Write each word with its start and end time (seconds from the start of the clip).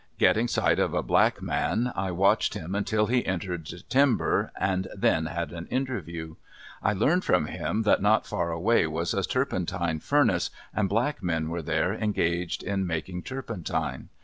Getting 0.17 0.47
sight 0.47 0.79
of 0.79 0.95
a 0.95 1.03
black 1.03 1.43
man 1.43 1.91
I 1.95 2.09
watched 2.09 2.55
him 2.55 2.73
until 2.73 3.05
he 3.05 3.23
entered 3.23 3.67
the 3.67 3.81
timber 3.81 4.51
and 4.59 4.87
then 4.97 5.27
had 5.27 5.51
an 5.51 5.67
interview. 5.67 6.37
I 6.81 6.93
learned 6.93 7.23
from 7.23 7.45
him 7.45 7.83
that 7.83 8.01
not 8.01 8.25
far 8.25 8.51
away 8.51 8.87
was 8.87 9.13
a 9.13 9.21
turpentine 9.21 9.99
furnace, 9.99 10.49
and 10.73 10.89
black 10.89 11.21
men 11.21 11.49
were 11.49 11.61
there 11.61 11.93
engaged 11.93 12.63
in 12.63 12.87
making 12.87 13.21
turpentine. 13.21 14.09